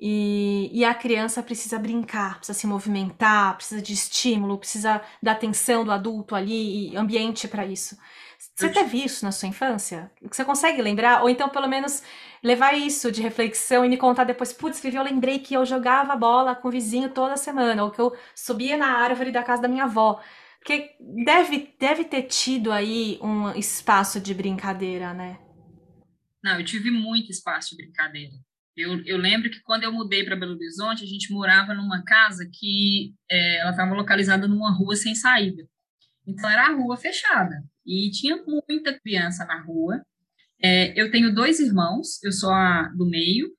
[0.00, 5.84] E, e, a criança precisa brincar, precisa se movimentar, precisa de estímulo, precisa da atenção
[5.84, 7.96] do adulto ali e ambiente para isso.
[8.36, 10.10] Você teve isso na sua infância?
[10.20, 11.22] Você consegue lembrar?
[11.22, 12.02] Ou então, pelo menos,
[12.42, 16.16] levar isso de reflexão e me contar depois, putz, Vivi, eu lembrei que eu jogava
[16.16, 19.68] bola com o vizinho toda semana, ou que eu subia na árvore da casa da
[19.68, 20.20] minha avó.
[20.66, 25.38] Porque deve, deve ter tido aí um espaço de brincadeira, né?
[26.42, 28.32] Não, eu tive muito espaço de brincadeira.
[28.76, 32.50] Eu, eu lembro que quando eu mudei para Belo Horizonte, a gente morava numa casa
[32.52, 35.62] que é, ela estava localizada numa rua sem saída.
[36.26, 40.04] Então era a rua fechada e tinha muita criança na rua.
[40.60, 43.52] É, eu tenho dois irmãos, eu sou a do meio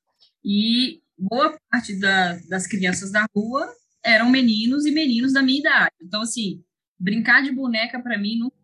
[0.44, 3.66] e boa parte da, das crianças da rua
[4.04, 5.96] eram meninos e meninos da minha idade.
[6.02, 6.62] Então assim,
[7.00, 8.56] brincar de boneca para mim nunca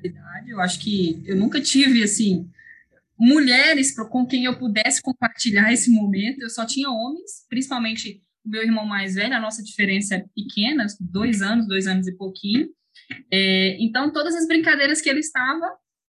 [0.00, 0.50] realidade.
[0.50, 2.48] Eu acho que eu nunca tive assim
[3.18, 6.40] mulheres com quem eu pudesse compartilhar esse momento.
[6.40, 9.34] Eu só tinha homens, principalmente o meu irmão mais velho.
[9.34, 12.68] A nossa diferença é pequena, dois anos, dois anos e pouquinho.
[13.30, 15.66] É, então todas as brincadeiras que ele estava,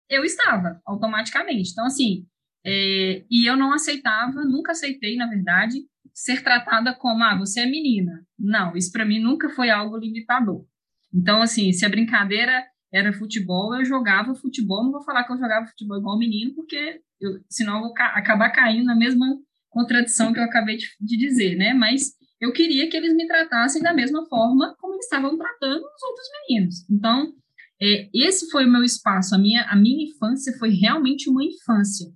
[0.10, 1.72] eu estava automaticamente.
[1.72, 2.26] Então assim,
[2.66, 5.80] é, e eu não aceitava, nunca aceitei, na verdade,
[6.14, 8.26] ser tratada como ah, você é menina.
[8.38, 10.66] Não, isso para mim nunca foi algo limitador.
[11.14, 14.84] Então, assim, se a brincadeira era futebol, eu jogava futebol.
[14.84, 18.08] Não vou falar que eu jogava futebol igual menino, porque eu, senão eu vou ca
[18.08, 19.26] acabar caindo na mesma
[19.70, 21.74] contradição que eu acabei de, de, dizer, né?
[21.74, 26.04] Mas eu queria que eles me tratassem da mesma forma como eles estavam tratando os
[26.04, 26.90] outros meninos.
[26.90, 27.34] Então,
[27.82, 29.34] é, esse foi o meu espaço.
[29.34, 32.12] A minha, a minha infância foi realmente uma infância,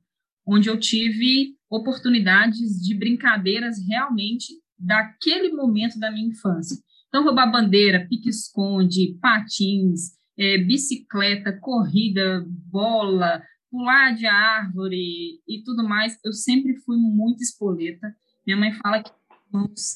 [0.46, 6.78] onde eu tive oportunidades de brincadeiras realmente daquele momento da minha infância.
[7.16, 16.20] Então, roubar bandeira, pique-esconde, patins, é, bicicleta, corrida, bola, pular de árvore e tudo mais,
[16.26, 18.14] eu sempre fui muito espoleta.
[18.46, 19.10] Minha mãe fala que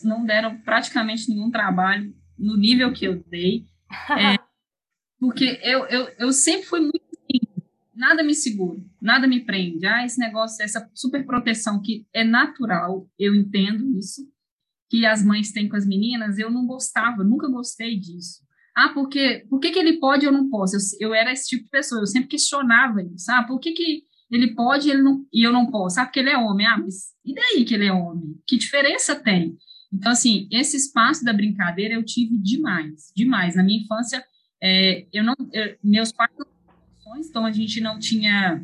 [0.02, 3.66] não deram praticamente nenhum trabalho no nível que eu dei,
[4.18, 4.40] é,
[5.20, 7.02] porque eu, eu, eu sempre fui muito
[7.94, 9.86] nada me segura, nada me prende.
[9.86, 14.22] Ah, esse negócio, essa super proteção que é natural, eu entendo isso,
[14.90, 18.42] que as mães têm com as meninas, eu não gostava, nunca gostei disso.
[18.76, 20.76] Ah, porque por que, que ele pode e eu não posso?
[20.76, 23.32] Eu, eu era esse tipo de pessoa, eu sempre questionava isso.
[23.32, 26.00] Ah, por que, que ele pode ele não, e eu não posso?
[26.00, 26.66] Ah, porque ele é homem.
[26.66, 28.40] Ah, mas e daí que ele é homem?
[28.48, 29.58] Que diferença tem?
[29.92, 33.56] Então, assim, esse espaço da brincadeira eu tive demais, demais.
[33.56, 34.24] Na minha infância,
[34.62, 36.46] é, eu não, eu, meus pais não
[37.18, 38.64] então a gente não tinha,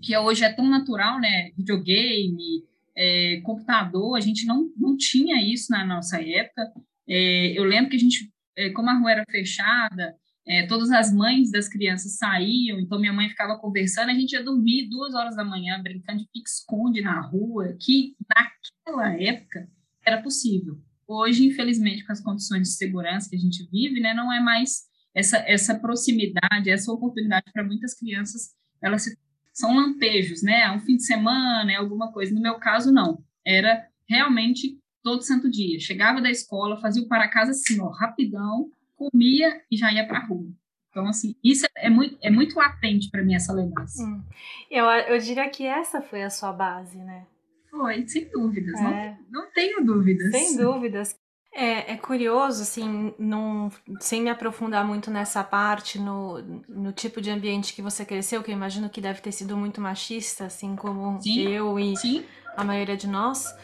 [0.00, 1.50] que hoje é tão natural, né?
[1.56, 2.64] Videogame,
[2.96, 6.72] é, computador, a gente não, não tinha isso na nossa época.
[7.08, 10.14] É, eu lembro que a gente, é, como a rua era fechada,
[10.46, 14.44] é, todas as mães das crianças saíam, então minha mãe ficava conversando, a gente ia
[14.44, 19.68] dormir duas horas da manhã, brincando de pique-esconde na rua, que naquela época
[20.04, 20.78] era possível.
[21.06, 24.84] Hoje, infelizmente, com as condições de segurança que a gente vive, né, não é mais
[25.14, 28.50] essa, essa proximidade, essa oportunidade para muitas crianças,
[28.82, 29.16] elas se
[29.54, 30.70] são lampejos, né?
[30.72, 32.34] Um fim de semana, é alguma coisa.
[32.34, 33.22] No meu caso, não.
[33.46, 35.78] Era realmente todo santo dia.
[35.78, 40.18] Chegava da escola, fazia o para casa assim, ó, rapidão, comia e já ia para
[40.18, 40.50] a rua.
[40.90, 44.02] Então, assim, isso é muito, é muito latente para mim, essa lembrança.
[44.02, 44.22] Hum.
[44.70, 47.26] Eu, eu diria que essa foi a sua base, né?
[47.70, 48.80] Foi, sem dúvidas.
[48.80, 49.18] É.
[49.28, 50.30] Não, não tenho dúvidas.
[50.30, 51.16] Sem dúvidas.
[51.56, 57.30] É, é curioso, assim, não, sem me aprofundar muito nessa parte, no, no tipo de
[57.30, 61.22] ambiente que você cresceu, que eu imagino que deve ter sido muito machista, assim como
[61.22, 62.24] sim, eu e sim.
[62.56, 63.54] a maioria de nós.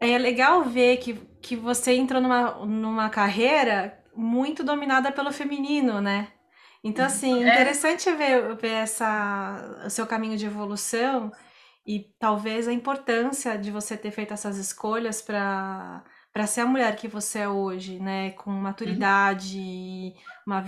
[0.00, 6.32] É legal ver que, que você entrou numa, numa carreira muito dominada pelo feminino, né?
[6.82, 7.52] Então, assim, é.
[7.52, 11.30] interessante ver, ver essa, o seu caminho de evolução
[11.86, 16.02] e talvez a importância de você ter feito essas escolhas para
[16.38, 20.14] para ser a mulher que você é hoje, né, com maturidade, uhum.
[20.46, 20.64] uma,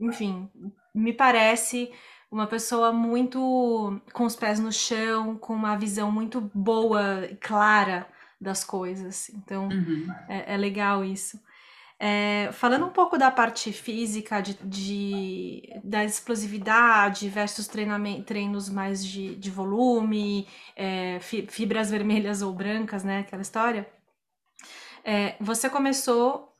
[0.00, 0.48] enfim,
[0.94, 1.92] me parece
[2.30, 8.08] uma pessoa muito com os pés no chão, com uma visão muito boa e clara
[8.40, 9.28] das coisas.
[9.28, 10.06] Então, uhum.
[10.26, 11.38] é, é, legal isso.
[12.00, 19.36] É, falando um pouco da parte física, de, de da explosividade versus treinos mais de,
[19.36, 23.18] de volume, é, fibras vermelhas ou brancas, né?
[23.18, 23.86] Aquela história.
[25.04, 26.54] É, você começou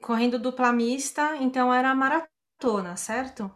[0.00, 3.50] correndo dupla mista, então era maratona, certo?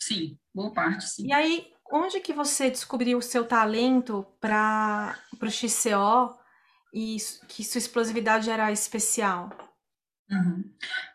[0.00, 1.26] Sim, boa parte, sim.
[1.26, 6.36] E aí, onde que você descobriu o seu talento para o XCO
[6.92, 7.16] e
[7.48, 9.50] que sua explosividade era especial?
[10.30, 10.64] Uhum.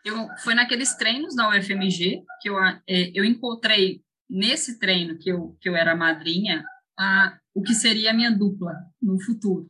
[0.04, 5.56] Eu, foi naqueles treinos na UFMG que eu, é, eu encontrei nesse treino que eu,
[5.60, 6.64] que eu era madrinha
[6.96, 9.68] a, o que seria a minha dupla no futuro.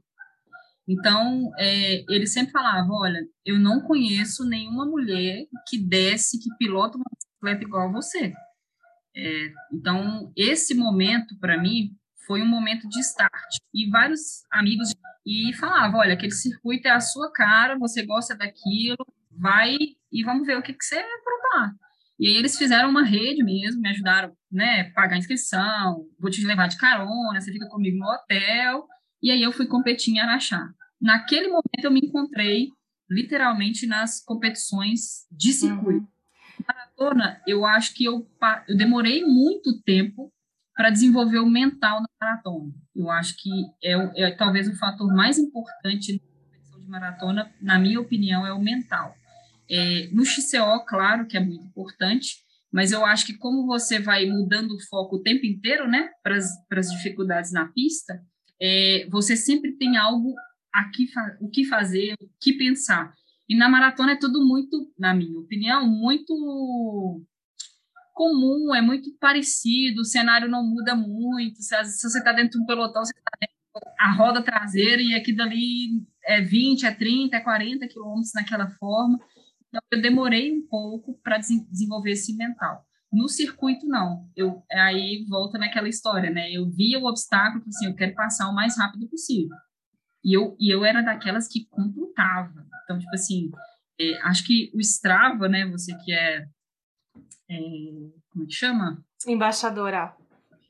[0.90, 6.96] Então, é, ele sempre falava, olha, eu não conheço nenhuma mulher que desce, que pilota
[6.96, 8.33] uma bicicleta igual a você.
[9.14, 11.90] É, então, esse momento, para mim,
[12.26, 13.59] foi um momento de start.
[13.72, 14.92] E vários amigos
[15.24, 19.76] e falavam, olha, aquele circuito é a sua cara, você gosta daquilo, vai
[20.11, 21.72] e vamos ver o que, que você aprontar.
[22.18, 26.44] E aí eles fizeram uma rede mesmo, me ajudaram, né, pagar a inscrição, vou te
[26.44, 28.87] levar de carona, você fica comigo no hotel,
[29.22, 30.72] e aí eu fui competir em Araxá.
[31.00, 32.68] Naquele momento eu me encontrei
[33.09, 36.00] literalmente nas competições de circuito.
[36.00, 36.06] Uhum.
[36.66, 38.28] Maratona, eu acho que eu,
[38.68, 40.33] eu demorei muito tempo
[40.74, 42.72] para desenvolver o mental na maratona.
[42.94, 43.50] Eu acho que
[43.83, 48.52] é, é talvez o fator mais importante na competição de maratona, na minha opinião, é
[48.52, 49.14] o mental.
[49.68, 52.38] É, no XCO, claro que é muito importante,
[52.72, 56.37] mas eu acho que como você vai mudando o foco o tempo inteiro, né, para
[56.37, 58.20] as dificuldades na pista,
[58.61, 60.35] é, você sempre tem algo
[60.73, 61.09] aqui
[61.40, 63.12] o que fazer, o que pensar.
[63.49, 67.25] E na maratona é tudo muito, na minha opinião, muito
[68.14, 71.61] comum, é muito parecido, o cenário não muda muito.
[71.62, 73.61] Se, se você está dentro de um pelotão, você está dentro
[73.99, 79.18] a roda traseira e aqui dali é 20, é 30, é 40 quilômetros naquela forma.
[79.68, 82.85] Então, eu demorei um pouco para desenvolver esse mental.
[83.12, 84.29] No circuito, não.
[84.37, 86.51] Eu, aí volta naquela história, né?
[86.51, 89.57] Eu via o obstáculo, assim, eu quero passar o mais rápido possível.
[90.25, 92.66] E eu, e eu era daquelas que computava.
[92.85, 93.51] Então, tipo assim,
[94.01, 95.66] é, acho que o Strava, né?
[95.66, 96.46] Você que é,
[97.51, 97.59] é
[98.31, 99.05] como é que chama?
[99.27, 100.14] Embaixadora.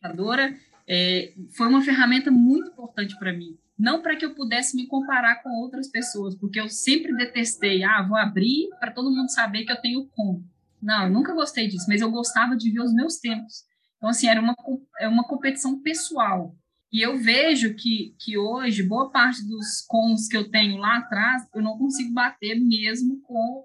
[0.02, 0.56] Embaixadora.
[0.88, 3.56] É, foi uma ferramenta muito importante para mim.
[3.78, 8.02] Não para que eu pudesse me comparar com outras pessoas, porque eu sempre detestei, ah,
[8.02, 10.44] vou abrir para todo mundo saber que eu tenho como.
[10.82, 13.64] Não, eu nunca gostei disso, mas eu gostava de ver os meus tempos.
[13.96, 14.56] Então, assim, era uma,
[14.98, 16.54] é uma competição pessoal.
[16.92, 21.46] E eu vejo que, que hoje, boa parte dos cons que eu tenho lá atrás,
[21.54, 23.64] eu não consigo bater mesmo com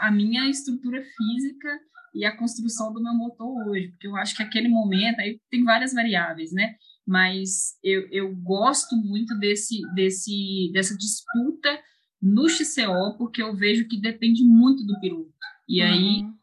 [0.00, 1.80] a minha estrutura física
[2.14, 5.64] e a construção do meu motor hoje, porque eu acho que aquele momento, aí tem
[5.64, 6.74] várias variáveis, né?
[7.06, 11.78] Mas eu, eu gosto muito desse, desse, dessa disputa
[12.22, 15.30] no XCO, porque eu vejo que depende muito do piloto.
[15.68, 16.33] E aí, uhum.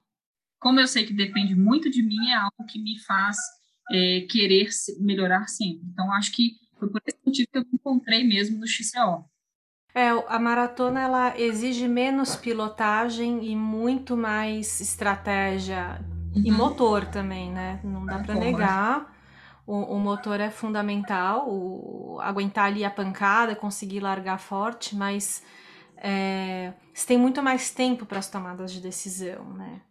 [0.62, 3.36] Como eu sei que depende muito de mim, é algo que me faz
[3.92, 4.70] é, querer
[5.00, 5.82] melhorar sempre.
[5.92, 9.26] Então, acho que foi por esse motivo que eu me encontrei mesmo no XCO.
[9.94, 16.00] É, a maratona ela exige menos pilotagem e muito mais estratégia
[16.34, 16.44] uhum.
[16.46, 17.82] e motor também, né?
[17.84, 19.20] Não dá para negar.
[19.66, 25.44] O, o, motor é fundamental, o, aguentar ali a pancada, conseguir largar forte, mas
[25.98, 29.82] é, você tem muito mais tempo para as tomadas de decisão, né?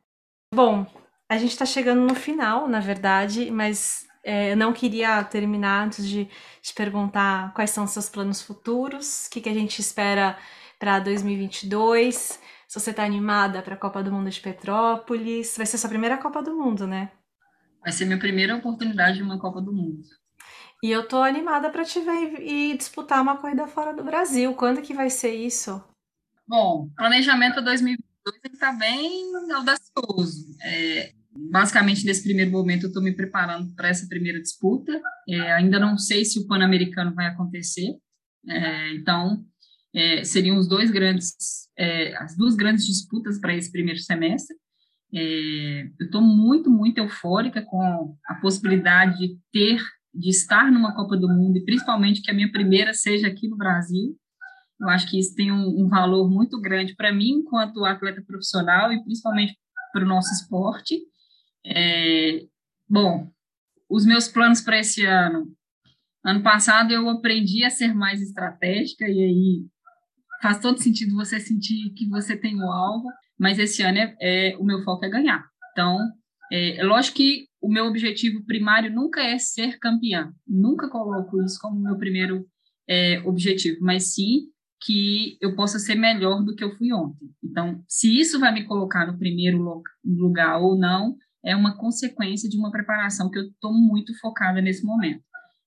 [0.52, 0.84] Bom,
[1.28, 6.06] a gente está chegando no final, na verdade, mas é, eu não queria terminar antes
[6.06, 6.28] de
[6.60, 10.36] te perguntar quais são os seus planos futuros, o que, que a gente espera
[10.78, 15.56] para 2022, se você está animada para a Copa do Mundo de Petrópolis.
[15.56, 17.12] Vai ser sua primeira Copa do Mundo, né?
[17.80, 20.02] Vai ser minha primeira oportunidade de uma Copa do Mundo.
[20.82, 24.54] E eu tô animada para te ver e disputar uma corrida fora do Brasil.
[24.54, 25.82] Quando que vai ser isso?
[26.48, 27.62] Bom, planejamento
[28.24, 30.56] 2022 está bem audacioso.
[30.62, 31.12] É,
[31.50, 35.00] basicamente, nesse primeiro momento, eu estou me preparando para essa primeira disputa.
[35.28, 37.96] É, ainda não sei se o Pan-Americano vai acontecer.
[38.48, 39.44] É, então,
[39.94, 41.34] é, seriam os dois grandes,
[41.76, 44.56] é, as duas grandes disputas para esse primeiro semestre.
[45.12, 49.82] É, eu estou muito, muito eufórica com a possibilidade de ter,
[50.14, 53.56] de estar numa Copa do Mundo e principalmente que a minha primeira seja aqui no
[53.56, 54.16] Brasil.
[54.80, 58.92] Eu acho que isso tem um, um valor muito grande para mim enquanto atleta profissional
[58.92, 59.56] e principalmente
[59.92, 60.98] para o nosso esporte.
[61.66, 62.46] É,
[62.88, 63.30] bom,
[63.88, 65.52] os meus planos para esse ano.
[66.24, 69.66] Ano passado eu aprendi a ser mais estratégica e aí
[70.40, 73.08] faz todo sentido você sentir que você tem o alvo,
[73.38, 75.44] mas esse ano é, é o meu foco é ganhar.
[75.72, 75.98] Então,
[76.50, 81.58] é, é, lógico que o meu objetivo primário nunca é ser campeã, nunca coloco isso
[81.60, 82.46] como meu primeiro
[82.88, 84.48] é, objetivo, mas sim
[84.82, 87.30] que eu possa ser melhor do que eu fui ontem.
[87.42, 92.56] Então, se isso vai me colocar no primeiro lugar ou não, é uma consequência de
[92.56, 95.22] uma preparação que eu estou muito focada nesse momento.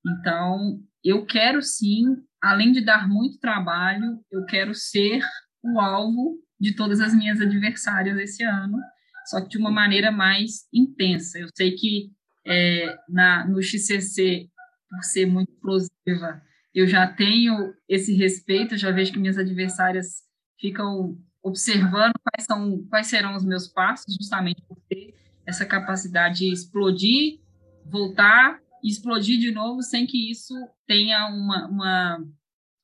[0.05, 2.03] Então, eu quero sim,
[2.41, 5.22] além de dar muito trabalho, eu quero ser
[5.64, 8.78] o alvo de todas as minhas adversárias esse ano,
[9.26, 11.39] só que de uma maneira mais intensa.
[11.39, 12.11] Eu sei que
[12.45, 14.47] é, na, no XCC,
[14.89, 16.41] por ser muito explosiva,
[16.74, 20.24] eu já tenho esse respeito, já vejo que minhas adversárias
[20.59, 25.13] ficam observando quais são quais serão os meus passos, justamente por ter
[25.45, 27.39] essa capacidade de explodir,
[27.86, 30.53] voltar e explodir de novo sem que isso
[30.88, 32.26] tenha uma, uma,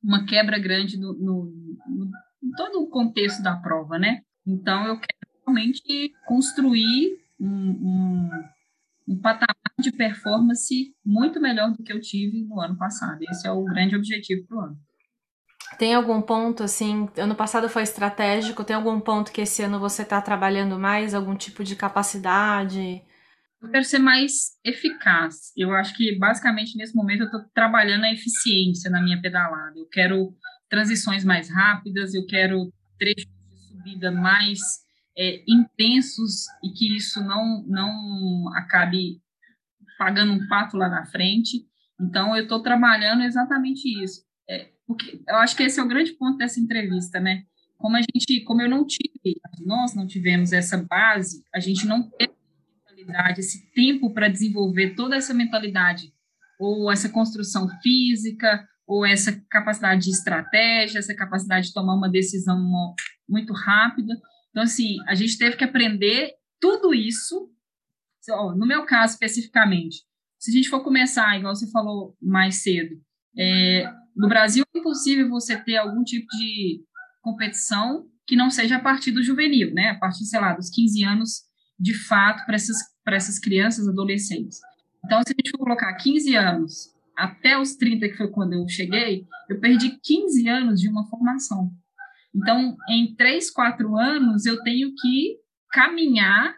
[0.03, 1.45] uma quebra grande no, no,
[1.87, 2.11] no,
[2.43, 4.21] em todo o contexto da prova, né?
[4.45, 8.29] Então, eu quero realmente construir um, um,
[9.09, 13.19] um patamar de performance muito melhor do que eu tive no ano passado.
[13.29, 14.77] Esse é o grande objetivo para o ano.
[15.79, 20.03] Tem algum ponto, assim, ano passado foi estratégico, tem algum ponto que esse ano você
[20.03, 23.01] está trabalhando mais, algum tipo de capacidade?
[23.61, 25.51] Eu quero ser mais eficaz.
[25.57, 29.77] Eu acho que, basicamente, nesse momento, eu estou trabalhando a eficiência na minha pedalada.
[29.77, 30.33] Eu quero
[30.69, 34.59] transições mais rápidas, eu quero trechos de subida mais
[35.19, 39.21] é, intensos e que isso não, não acabe
[39.97, 41.67] pagando um pato lá na frente.
[41.99, 44.23] Então, eu estou trabalhando exatamente isso.
[44.49, 47.43] É, porque eu acho que esse é o grande ponto dessa entrevista, né?
[47.77, 52.09] Como a gente, como eu não tive, nós não tivemos essa base, a gente não
[52.09, 52.33] teve
[52.87, 56.13] mentalidade, esse tempo para desenvolver toda essa mentalidade,
[56.59, 62.59] ou essa construção física, ou essa capacidade de estratégia, essa capacidade de tomar uma decisão
[63.27, 64.19] muito rápida.
[64.49, 67.49] Então, assim, a gente teve que aprender tudo isso
[68.55, 70.03] no meu caso especificamente,
[70.37, 72.95] se a gente for começar, igual você falou mais cedo,
[73.37, 76.81] é, no Brasil é impossível você ter algum tipo de
[77.21, 79.89] competição que não seja a partir do juvenil, né?
[79.89, 81.41] A partir, sei lá, dos 15 anos,
[81.79, 82.77] de fato, para essas,
[83.07, 84.59] essas crianças, adolescentes.
[85.03, 88.67] Então, se a gente for colocar 15 anos até os 30, que foi quando eu
[88.69, 91.71] cheguei, eu perdi 15 anos de uma formação.
[92.35, 95.37] Então, em 3, 4 anos, eu tenho que
[95.71, 96.55] caminhar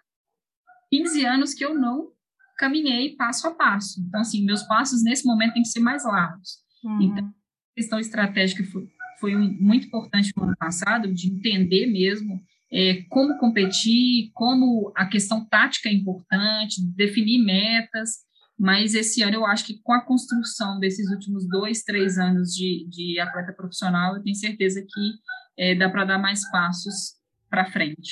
[0.92, 2.10] 15 anos que eu não
[2.58, 4.00] caminhei passo a passo.
[4.08, 6.60] Então, assim, meus passos nesse momento têm que ser mais largos.
[6.84, 7.02] Uhum.
[7.02, 8.88] Então, a questão estratégica foi,
[9.20, 12.40] foi muito importante no ano passado, de entender mesmo
[12.72, 18.20] é, como competir, como a questão tática é importante, definir metas,
[18.58, 22.88] mas esse ano eu acho que com a construção desses últimos dois, três anos de,
[22.90, 25.14] de atleta profissional, eu tenho certeza que
[25.62, 27.14] é, dá para dar mais passos
[27.48, 28.12] para frente.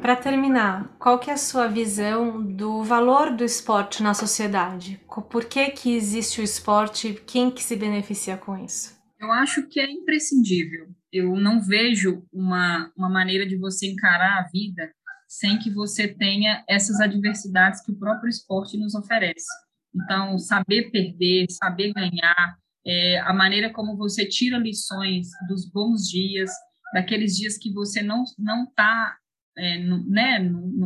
[0.00, 5.00] Para terminar, qual que é a sua visão do valor do esporte na sociedade?
[5.28, 7.20] Por que que existe o esporte?
[7.26, 8.96] Quem que se beneficia com isso?
[9.18, 10.88] Eu acho que é imprescindível.
[11.12, 14.90] Eu não vejo uma, uma maneira de você encarar a vida
[15.28, 19.46] sem que você tenha essas adversidades que o próprio esporte nos oferece.
[19.94, 26.50] Então, saber perder, saber ganhar, é, a maneira como você tira lições dos bons dias,
[26.92, 29.16] daqueles dias que você não não está
[29.56, 30.38] é, né,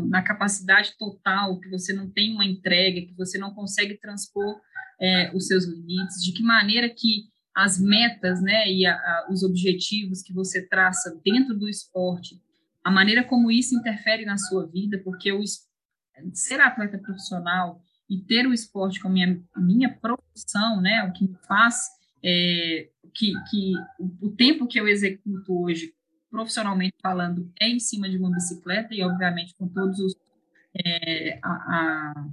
[0.09, 4.61] na capacidade total, que você não tem uma entrega, que você não consegue transpor
[5.01, 7.25] é, os seus limites, de que maneira que
[7.55, 12.41] as metas né, e a, a, os objetivos que você traça dentro do esporte,
[12.85, 15.43] a maneira como isso interfere na sua vida, porque o,
[16.35, 21.37] ser atleta profissional e ter o esporte como minha, minha profissão, né, o que me
[21.47, 21.89] faz,
[22.25, 25.93] é, que, que o, o tempo que eu executo hoje
[26.31, 30.15] profissionalmente falando, é em cima de uma bicicleta e, obviamente, com todos os
[30.85, 32.27] é, a, a,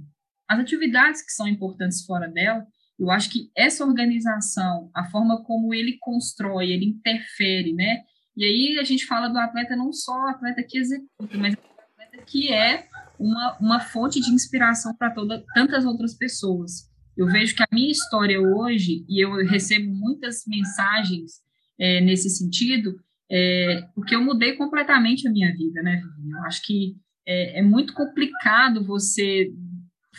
[0.48, 2.66] as atividades que são importantes fora dela,
[2.98, 8.02] eu acho que essa organização, a forma como ele constrói, ele interfere, né?
[8.36, 11.58] E aí a gente fala do atleta não só o atleta que executa, mas o
[11.80, 12.86] atleta que é
[13.18, 15.14] uma, uma fonte de inspiração para
[15.54, 16.90] tantas outras pessoas.
[17.16, 21.40] Eu vejo que a minha história hoje, e eu recebo muitas mensagens
[21.78, 22.96] é, nesse sentido,
[23.30, 26.02] é, porque eu mudei completamente a minha vida, né?
[26.30, 26.96] Eu acho que
[27.26, 29.52] é, é muito complicado você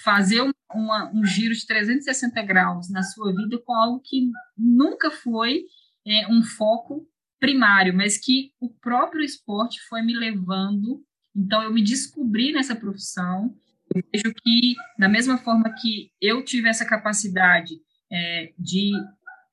[0.03, 0.41] fazer
[0.73, 5.63] uma, um giro de 360 graus na sua vida com algo que nunca foi
[6.05, 7.07] é, um foco
[7.39, 11.03] primário, mas que o próprio esporte foi me levando
[11.35, 13.53] Então, eu me descobri nessa profissão.
[13.93, 17.75] Eu vejo que, da mesma forma que eu tive essa capacidade
[18.11, 18.91] é, de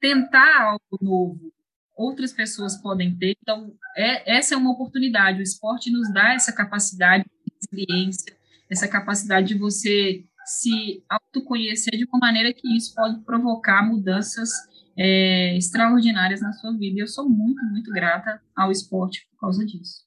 [0.00, 1.52] tentar algo novo,
[1.96, 3.36] outras pessoas podem ter.
[3.42, 5.38] Então, é, essa é uma oportunidade.
[5.38, 8.36] O esporte nos dá essa capacidade de resiliência,
[8.70, 14.50] essa capacidade de você se autoconhecer de uma maneira que isso pode provocar mudanças
[14.96, 16.98] é, extraordinárias na sua vida.
[16.98, 20.04] E eu sou muito, muito grata ao esporte por causa disso.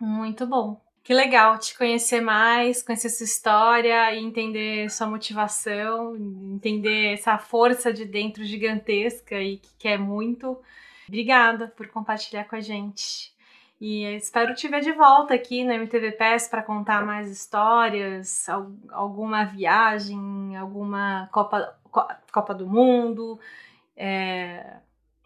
[0.00, 0.83] Muito bom.
[1.04, 7.92] Que legal te conhecer mais, conhecer sua história e entender sua motivação, entender essa força
[7.92, 10.58] de dentro gigantesca e que quer muito.
[11.06, 13.34] Obrigada por compartilhar com a gente.
[13.78, 18.46] E espero te ver de volta aqui no MTV PES para contar mais histórias,
[18.90, 21.78] alguma viagem, alguma Copa,
[22.32, 23.38] Copa do Mundo,
[23.94, 24.78] é,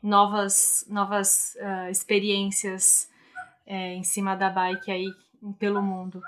[0.03, 3.09] novas, novas uh, experiências
[3.65, 5.28] é, em cima da bike aí
[5.59, 6.21] pelo mundo.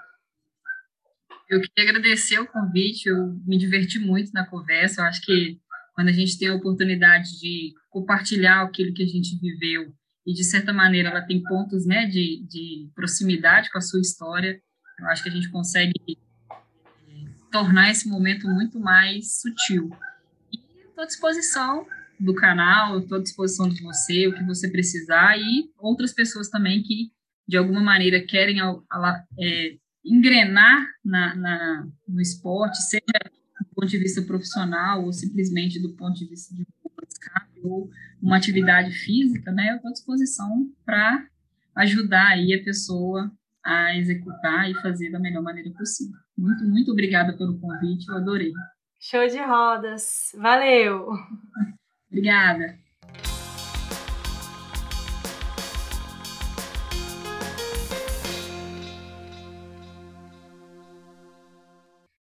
[1.48, 5.60] Eu queria agradecer o convite, eu me diverti muito na conversa, eu acho que
[5.94, 9.92] quando a gente tem a oportunidade de compartilhar aquilo que a gente viveu
[10.24, 14.62] e, de certa maneira, ela tem pontos né, de, de proximidade com a sua história,
[14.98, 19.90] eu acho que a gente consegue é, tornar esse momento muito mais sutil.
[20.52, 21.86] E estou à disposição
[22.18, 26.82] do canal, estou à disposição de você, o que você precisar, e outras pessoas também
[26.82, 27.10] que
[27.50, 33.02] de alguma maneira querem é, engrenar na, na, no esporte, seja
[33.60, 36.64] do ponto de vista profissional ou simplesmente do ponto de vista de
[37.62, 37.90] ou
[38.22, 41.26] uma atividade física, né, eu estou à disposição para
[41.76, 43.30] ajudar aí a pessoa
[43.62, 46.16] a executar e fazer da melhor maneira possível.
[46.38, 48.52] Muito, muito obrigada pelo convite, eu adorei.
[48.98, 50.32] Show de rodas.
[50.38, 51.08] Valeu!
[52.08, 52.78] Obrigada.